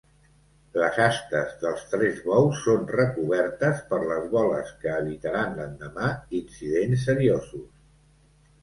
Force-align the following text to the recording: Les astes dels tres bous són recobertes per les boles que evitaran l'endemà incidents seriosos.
Les 0.83 0.95
astes 1.07 1.51
dels 1.63 1.83
tres 1.91 2.17
bous 2.29 2.63
són 2.69 2.89
recobertes 2.95 3.85
per 3.93 4.01
les 4.13 4.27
boles 4.33 4.73
que 4.81 4.93
evitaran 5.03 5.55
l'endemà 5.61 6.13
incidents 6.43 7.07
seriosos. 7.13 7.71